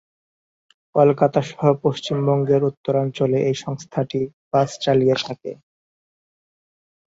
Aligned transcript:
কলকাতা 0.95 1.39
সহ 1.49 1.61
পশ্চিমবঙ্গের 1.83 2.61
উত্তরাঞ্চলে 2.63 3.37
এই 3.49 3.55
সংস্থাটি 3.63 4.19
বাস 4.51 4.69
চালিয়ে 4.83 5.15
থাকে। 5.21 5.51